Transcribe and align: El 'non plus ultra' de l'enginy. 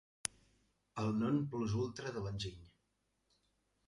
El 1.03 1.11
'non 1.19 1.37
plus 1.51 1.75
ultra' 1.81 2.13
de 2.15 2.23
l'enginy. 2.23 2.65